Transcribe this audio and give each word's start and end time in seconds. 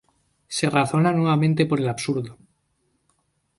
Se 0.55 0.67
razona 0.71 1.13
nuevamente 1.13 1.67
por 1.67 1.79
el 1.79 1.87
absurdo. 1.87 2.39